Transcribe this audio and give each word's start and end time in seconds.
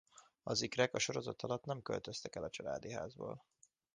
Az 0.43 0.61
ikrek 0.61 0.93
a 0.93 0.99
sorozat 0.99 1.41
alatt 1.41 1.63
nem 1.65 1.81
költöztek 1.81 2.35
el 2.35 2.43
a 2.43 2.49
családi 2.49 2.91
házból. 2.91 3.45